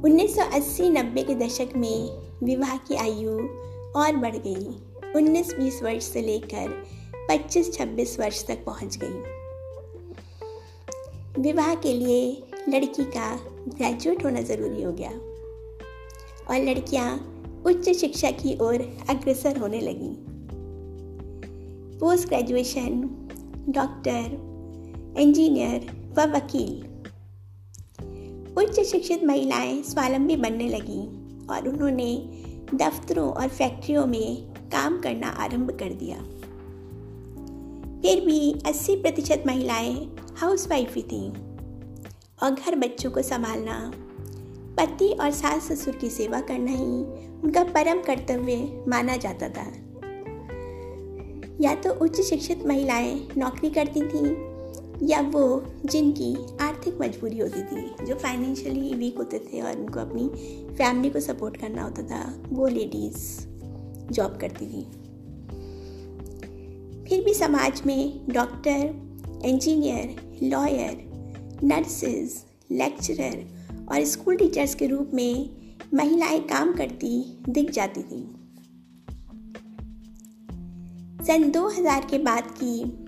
1980-90 0.00 1.22
के 1.22 1.34
दशक 1.34 1.68
में 1.76 2.08
विवाह 2.44 2.76
की 2.76 2.96
आयु 2.96 3.30
और 4.00 4.16
बढ़ 4.16 4.36
गई। 4.36 4.66
19-20 5.16 5.82
वर्ष 5.82 6.04
से 6.04 6.22
लेकर 6.22 6.82
25-26 7.30 8.20
वर्ष 8.20 8.46
तक 8.46 8.64
पहुँच 8.64 8.98
गई। 9.04 9.22
विवाह 11.42 11.74
के 11.74 11.92
लिए 11.92 12.42
लड़की 12.68 13.04
का 13.04 13.40
ग्रेजुएट 13.68 14.24
होना 14.24 14.40
ज़रूरी 14.40 14.82
हो 14.82 14.92
गया 14.92 15.10
और 16.50 16.64
लड़कियाँ 16.64 17.39
उच्च 17.66 17.88
शिक्षा 17.90 18.30
की 18.30 18.58
ओर 18.58 18.98
अग्रसर 19.10 19.56
होने 19.56 19.80
लगी। 19.80 20.16
पोस्ट 21.98 22.28
ग्रेजुएशन 22.28 23.00
डॉक्टर 23.68 24.50
इंजीनियर 25.18 26.12
व 26.18 26.20
वकील। 26.36 26.90
उच्च 28.58 28.80
शिक्षित 28.80 29.24
महिलाएँ 29.24 29.82
स्वावलंबी 29.82 30.36
बनने 30.36 30.68
लगीं 30.68 31.06
और 31.46 31.68
उन्होंने 31.68 32.28
दफ्तरों 32.74 33.30
और 33.30 33.48
फैक्ट्रियों 33.48 34.06
में 34.06 34.42
काम 34.52 35.00
करना 35.00 35.28
आरंभ 35.28 35.70
कर 35.70 35.92
दिया। 35.92 36.16
फिर 38.02 38.24
भी 38.24 38.60
80 38.66 38.96
प्रतिशत 38.96 39.44
महिलाएँ 39.46 40.16
हाउसवाइफ 40.36 40.94
ही 40.94 41.02
थीं 41.02 41.30
और 42.42 42.50
घर 42.50 42.74
बच्चों 42.74 43.10
को 43.10 43.22
संभालना 43.22 43.92
पति 44.80 45.08
और 45.08 45.30
सास 45.30 45.72
ससुर 45.72 45.96
की 45.96 46.10
सेवा 46.10 46.40
करना 46.40 46.70
ही 46.70 47.02
उनका 47.42 47.64
परम 47.64 48.00
कर्तव्य 48.00 48.84
माना 48.88 49.16
जाता 49.16 49.48
था। 49.48 49.72
या 51.60 51.74
तो 51.74 51.90
उच्च 51.90 52.20
शिक्षित 52.20 52.66
महिलाएँ 52.66 53.28
नौकरी 53.36 53.70
करती 53.70 54.02
थीं, 54.02 54.50
या 55.08 55.20
वो 55.20 55.64
जिनकी 55.86 56.36
आर्थिक 56.60 57.00
मजबूरी 57.00 57.38
होती 57.38 57.62
थी, 57.62 58.06
जो 58.06 58.14
फाइनेंशियली 58.14 58.94
वीक 58.94 59.16
होते 59.18 59.38
थे 59.38 59.60
और 59.60 59.76
उनको 59.76 60.00
अपनी 60.00 60.28
फैमिली 60.74 61.10
को 61.10 61.20
सपोर्ट 61.20 61.56
करना 61.56 61.82
होता 61.82 62.02
था, 62.02 62.42
वो 62.48 62.66
लेडीज़ 62.66 63.46
जॉब 64.12 64.38
करती 64.40 64.66
थी। 64.66 64.84
फिर 67.04 67.24
भी 67.24 67.34
समाज 67.34 67.82
में 67.86 68.20
doctor 68.28 68.94
engineer 69.44 70.36
lawyer 70.42 71.10
nurses 71.64 72.44
lecturer 72.70 73.59
और 73.90 74.04
स्कूल 74.04 74.36
टीचर्स 74.36 74.74
के 74.74 74.86
रूप 74.86 75.10
में 75.14 75.50
महिलाएँ 75.94 76.40
काम 76.40 76.72
करती 76.72 77.38
दिख 77.48 77.70
जाती 77.70 78.02
थी। 78.02 78.22
सन 81.26 81.50
2000 81.50 82.06
के 82.10 82.18
बाद 82.18 82.44
की 82.62 83.06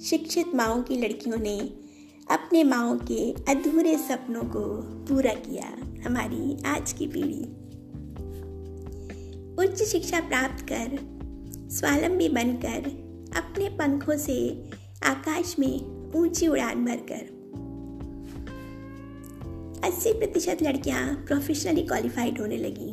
शिक्षित 0.00 0.54
माओ 0.54 0.82
की 0.82 0.96
लड़कियों 0.96 1.36
ने 1.36 1.58
अपने 2.30 2.64
माओ 2.64 2.98
के 2.98 3.32
अधूरे 3.32 3.98
सपनों 3.98 4.42
को 4.42 4.82
पूरा 4.82 5.32
किया 5.32 5.76
हमारी 6.06 6.56
आज 6.66 6.92
की 6.92 7.06
पीढ़ी। 7.06 7.44
उच्च 9.64 9.82
शिक्षा 9.82 10.20
प्राप्त 10.20 10.66
कर 10.72 10.98
स्वावलंबी 11.70 12.28
बनकर 12.28 12.78
अपने 13.36 13.68
पंखों 13.68 14.16
से 14.16 14.70
आकाश 15.04 15.56
में 15.58 16.12
ऊँची 16.14 16.48
उड़ान 16.48 16.84
भरकर 16.84 17.41
80 19.84 20.12
प्रतिशत 20.12 20.62
लड़कियाँ 20.62 21.14
प्रोफेशनली 21.26 21.82
क्वालिफाइड 21.82 22.40
होने 22.40 22.56
लगी, 22.56 22.90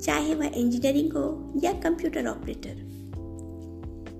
चाहे 0.00 0.34
वह 0.34 0.46
इंजीनियरिंग 0.46 1.12
हो 1.12 1.52
या 1.64 1.72
कंप्यूटर 1.72 2.26
ऑपरेटर 2.26 2.82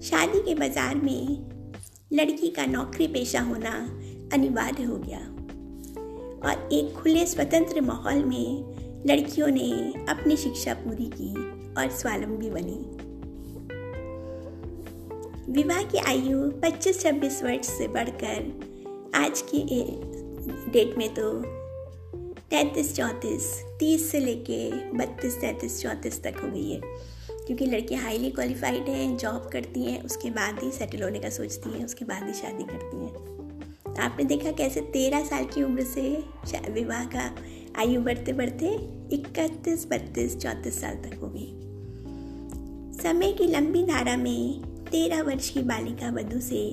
शादी 0.03 0.39
के 0.39 0.55
बाज़ार 0.55 0.95
में 0.95 1.23
लड़की 2.13 2.49
का 2.49 2.67
नौकरी 2.67 3.07
पेशा 3.07 3.41
होना 3.41 3.73
अनिवार्य 4.33 4.83
हो 4.83 4.97
गया 4.97 5.19
और 6.49 6.69
एक 6.73 6.93
खुले 6.95 7.27
स्वतंत्र 7.27 7.81
माहौल 7.81 8.25
में 8.25 9.03
लड़कियों 9.07 9.49
ने 9.49 9.71
अपनी 10.09 10.37
शिक्षा 10.37 10.75
पूरी 10.75 11.11
की 11.15 11.33
और 11.75 11.91
स्वावलंबी 11.91 12.51
बनी। 12.51 12.79
विवाह 15.53 15.83
की 15.83 15.99
आयु 15.99 16.39
25-26 16.61 17.43
वर्ष 17.45 17.67
से 17.69 17.89
बढ़कर 17.89 19.13
आज 19.15 19.43
की 19.51 19.63
डेट 20.73 20.99
में 20.99 21.09
तो 21.15 21.33
तैंतीस 22.51 22.97
चौंतीस, 22.97 23.65
तीस 23.79 24.11
से 24.11 24.21
लेके 24.21 24.71
बत्तीस, 24.71 25.41
तैंतीस 25.41 25.83
चौंतीस 25.83 26.23
तक 26.23 26.35
हो 26.43 26.49
गई 26.49 26.71
है। 26.71 26.81
क्योंकि 27.47 27.67
लड़कियाँ 27.67 28.03
हाईली 28.03 28.31
क्वालिफाइड 28.31 28.89
हैं 28.89 29.17
जॉब 29.17 29.51
करती 29.53 29.83
हैं, 29.83 30.03
उसके 30.03 30.31
बाद 30.31 30.61
ही 30.63 30.71
सेटल 30.71 31.03
होने 31.03 31.19
का 31.19 31.31
सोचती 31.31 31.71
हैं, 31.71 31.85
उसके 31.85 32.05
बाद 32.05 32.27
ही 32.27 32.35
शादी 32.35 32.65
करती 32.65 32.97
हैं। 32.97 33.35
आपने 33.99 34.25
देखा 34.25 34.53
कैसे 34.53 34.81
तेरह 34.81 35.25
साल 35.25 35.45
की 35.45 35.63
उम्र 35.63 35.85
से 35.85 36.25
विवाह 36.71 37.05
का 37.05 37.37
आयु 37.77 38.01
बढ़ते 38.01 38.33
बढ़ते 38.33 38.67
इकतीस, 39.13 39.87
बत्तीस, 39.87 40.37
चौंतीस 40.37 40.81
साल 40.81 40.95
तक 40.95 41.15
हो 41.15 41.29
गई। 41.29 41.61
समय 43.03 43.33
की 43.33 43.47
लंबी 43.47 43.83
धारा 43.85 44.17
में 44.17 44.63
तेरह 44.85 45.23
वर्ष 45.23 45.51
की 45.51 45.61
बालिका 45.61 46.11
वधु 46.11 46.41
से 46.41 46.73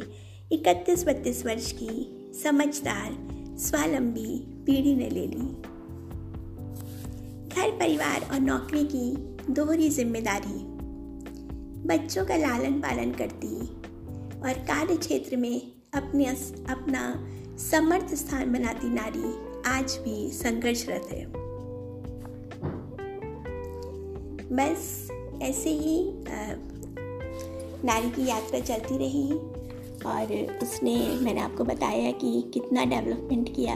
इकतीस, 0.52 1.06
बत्तीस 1.06 1.46
वर्ष 1.46 1.72
की 1.72 2.18
समझदार, 2.44 3.28
स्वावलंबी 3.60 4.51
पीढ़ी 4.66 4.96
ने 4.96 5.10
ले 5.10 5.26
ली। 5.28 5.46
घर, 7.48 7.72
परिवार 7.72 8.28
और 8.34 8.40
नौकरी 8.40 8.84
की 8.86 9.54
दोहरी 9.54 9.90
ज़िम्मेदारी। 9.90 10.60
बच्चों 11.88 12.26
का 12.26 12.36
लालन 12.36 12.80
पालन 12.82 13.12
करती 13.12 13.58
और 14.40 14.64
कार्य 14.68 14.96
क्षेत्र 14.98 15.38
में 15.38 15.62
अपने 15.94 16.26
अपना 16.26 17.02
समर्थ 17.60 18.14
स्थान 18.16 18.52
बनाती 18.54 18.90
नारी 18.90 19.34
आज 19.70 19.98
भी 20.04 20.30
संघर्षरत 20.32 21.08
है। 21.12 21.26
बस 24.54 25.08
ऐसे 25.42 25.70
ही 25.70 25.98
नारी 27.86 28.10
की 28.10 28.28
यात्रा 28.28 28.60
चलती 28.60 28.98
रही 28.98 29.32
और 30.06 30.34
उसने, 30.64 30.96
मैंने 31.22 31.42
आपको 31.42 31.64
बताया 31.64 32.12
कि 32.12 32.52
कितना 32.54 32.86
डेवलपमेंट 32.86 33.56
किया। 33.56 33.76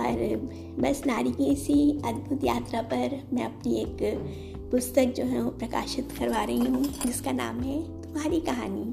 और 0.00 0.36
बस 0.80 1.02
नारी 1.06 1.30
की 1.30 1.44
इसी 1.44 1.90
अद्भुत 2.06 2.44
यात्रा 2.44 2.82
पर 2.82 3.20
मैं 3.32 3.44
अपनी 3.44 3.74
एक 3.76 4.68
पुस्तक 4.70 5.12
जो 5.16 5.24
है 5.24 5.42
वो 5.42 5.50
प्रकाशित 5.50 6.12
करवा 6.18 6.42
रही 6.44 6.58
हूँ, 6.58 6.82
जिसका 6.82 7.32
नाम 7.32 7.60
है 7.60 7.80
तुम्हारी 8.02 8.40
कहानी। 8.40 8.84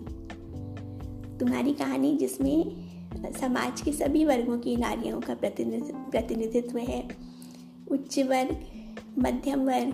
तुम्हारी 1.40 1.74
कहानी 1.74 2.16
जिसमें 2.18 3.32
समाज 3.34 3.82
के 3.82 3.92
सभी 3.92 4.26
वर्गों 4.26 4.58
की 4.60 4.76
नारियों 4.76 5.20
का 5.22 5.34
प्रतिनिधित्व 5.36 6.78
है। 6.78 7.02
उच्च 7.92 8.20
वर्ग, 8.20 8.58
मध्यम 9.20 9.66
वर्ग 9.66 9.94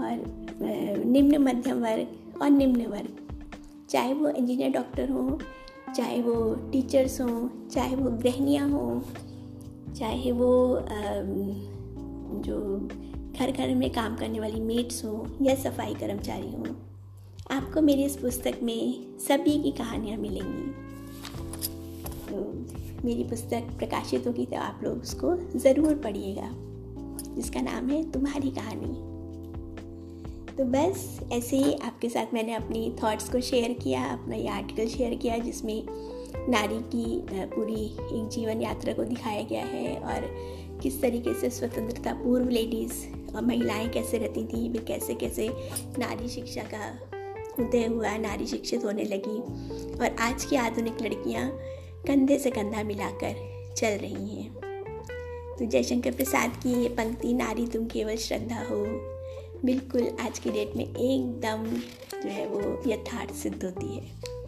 और 0.00 1.04
निम्न 1.06 1.38
मध्यम 1.38 1.82
वर्ग 1.82 2.40
और 2.42 2.50
निम्न 2.50 2.86
वर्ग। 2.86 3.16
चाहे 3.90 4.14
वो 4.14 4.28
इंजीनियर 4.28 4.70
डॉक्टर 4.70 5.10
हों, 5.10 5.38
चाहे 5.94 6.20
वो 6.22 6.54
टीचर्स 6.72 7.20
हों, 7.20 7.48
चाहे 7.68 7.96
वो 7.96 8.10
गृहणियाँ 8.10 8.68
हों 8.68 9.00
चाहे 9.94 10.32
वो 10.32 10.50
जो 12.44 12.58
घर 13.38 13.50
घर 13.50 13.74
में 13.74 13.90
काम 13.90 14.16
करने 14.16 14.40
वाली 14.40 14.60
मेट्स 14.60 15.04
हों 15.04 15.44
या 15.46 15.54
सफ़ाई 15.54 15.94
कर्मचारी 15.94 16.52
हों, 16.52 16.74
आपको 17.50 17.80
मेरी 17.80 18.04
इस 18.04 18.16
पुस्तक 18.16 18.58
में 18.62 19.18
सभी 19.18 19.58
की 19.62 19.70
कहानियाँ 19.72 20.18
मिलेंगी। 20.18 20.72
तो 22.28 22.36
मेरी 23.04 23.24
पुस्तक 23.24 23.76
प्रकाशित 23.78 24.26
होगी 24.26 24.46
तो 24.46 24.56
आप 24.56 24.80
लोग 24.84 24.98
उसको 24.98 25.36
ज़रूर 25.58 25.94
पढ़िएगा। 25.94 26.50
जिसका 27.34 27.60
नाम 27.60 27.88
है 27.88 28.02
तुम्हारी 28.12 28.50
कहानी। 28.50 28.92
तो 30.56 30.64
बस 30.64 31.20
ऐसे 31.32 31.56
ही 31.56 31.72
आपके 31.74 32.08
साथ 32.08 32.34
मैंने 32.34 32.54
अपनी 32.54 32.90
थॉट्स 33.02 33.28
को 33.28 33.40
शेयर 33.40 33.72
किया, 33.72 34.04
अपना 34.04 34.36
ये 34.36 34.48
आर्टिकल 34.48 34.86
शेयर 34.88 35.14
किया, 35.14 35.38
जिसमें 35.38 35.82
नारी 36.48 36.78
की 36.94 37.46
पूरी 37.46 37.84
एक 37.84 38.28
जीवन 38.28 38.62
यात्रा 38.62 38.92
को 38.92 39.04
दिखाया 39.04 39.42
गया 39.42 39.64
है 39.64 39.96
और 39.96 40.26
किस 40.82 41.00
तरीके 41.02 41.34
से 41.34 41.50
स्वतंत्रता 41.50 42.12
पूर्व 42.14 42.48
लेडीज़ 42.48 43.36
और 43.36 43.42
महिलाएँ 43.42 43.88
कैसे 43.88 44.18
रहती 44.18 44.44
थी, 44.44 44.72
फिर 44.72 44.84
कैसे 44.84 45.14
कैसे 45.14 45.48
नारी 45.98 46.28
शिक्षा 46.28 46.62
का 46.74 46.90
उदय 47.62 47.86
हुआ, 47.86 48.16
नारी 48.16 48.46
शिक्षित 48.46 48.84
होने 48.84 49.04
लगी 49.04 49.38
और 49.98 50.16
आज 50.20 50.44
की 50.44 50.56
आधुनिक 50.56 51.02
लड़कियाँ 51.02 51.48
कंधे 52.06 52.38
से 52.38 52.50
कंधा 52.50 52.82
मिलाकर 52.82 53.74
चल 53.76 53.98
रही 53.98 54.36
हैं। 54.36 54.54
तो 55.58 55.66
जयशंकर 55.66 56.12
प्रसाद 56.12 56.56
की 56.62 56.72
ये 56.82 56.88
पंक्ति, 56.88 57.32
नारी 57.32 57.66
तुम 57.66 57.86
केवल 57.86 58.16
श्रद्धा 58.16 58.62
हो, 58.70 58.84
बिल्कुल 59.64 60.08
आज 60.20 60.38
की 60.38 60.50
डेट 60.50 60.76
में 60.76 60.84
एकदम 60.84 61.64
जो 62.20 62.28
है 62.28 62.46
वो 62.46 62.60
यथार्थ 62.86 63.34
सिद्ध 63.34 63.64
होती 63.64 63.94
है। 63.96 64.39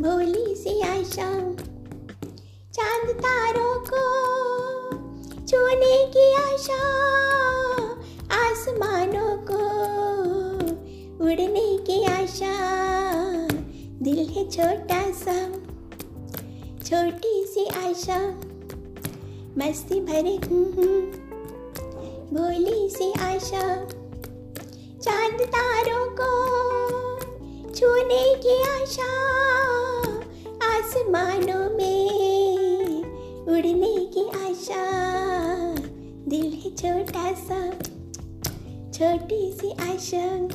भोली 0.00 0.54
सी 0.54 0.80
आशा। 0.80 1.30
चाँद 2.72 3.10
तारों 3.10 3.74
को 3.80 4.04
छूने 5.46 6.06
की 6.16 6.34
आशा, 6.34 6.82
आसमानों 8.36 9.36
को 9.36 9.60
उड़ने 11.24 11.78
की 11.78 12.04
आशा। 12.04 12.54
दिल 14.02 14.28
है 14.28 14.50
छोटा 14.50 15.02
सा, 15.12 15.48
छोटी 16.84 17.44
सी 17.44 17.64
आशा, 17.66 18.20
मस्ती 19.58 20.00
भरे 20.00 20.38
भोली 22.34 22.88
सी 22.88 23.12
आशा। 23.12 23.84
चाँद 25.02 25.40
तारों 25.40 26.06
को 26.10 26.30
छूने 27.74 28.34
की 28.34 28.62
आशा, 28.62 29.10
आसमानों 30.66 31.76
में 31.76 32.08
उड़ने 33.48 34.06
की 34.06 34.28
आशा। 34.28 34.94
दिल 36.28 36.52
है 36.52 36.76
छोटा 36.76 37.32
सा, 37.32 37.70
छोटी 38.92 39.52
सी 39.52 39.70
आशा। 39.70 40.48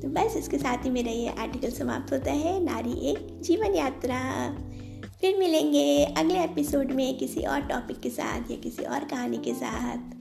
तो 0.00 0.08
बस 0.08 0.36
इसके 0.36 0.58
साथ 0.58 0.84
ही 0.84 0.90
मेरा 0.90 1.10
ये 1.10 1.28
आर्टिकल 1.28 1.70
समाप्त 1.70 2.12
होता 2.12 2.32
है, 2.32 2.64
नारी 2.64 3.10
एक 3.10 3.40
जीवन 3.40 3.74
यात्रा। 3.74 4.52
फिर 5.20 5.38
मिलेंगे 5.38 6.04
अगले 6.04 6.44
एपिसोड 6.44 6.92
में 6.92 7.18
किसी 7.18 7.40
और 7.40 7.60
टॉपिक 7.60 8.00
के 8.00 8.10
साथ 8.10 8.50
या 8.50 8.56
किसी 8.56 8.84
और 8.84 9.04
कहानी 9.04 9.36
के 9.36 9.54
साथ। 9.54 10.17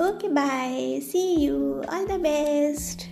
Okay 0.00 0.28
bye 0.28 1.00
see 1.00 1.20
you 1.44 1.54
all 1.94 2.06
the 2.06 2.18
best 2.22 3.02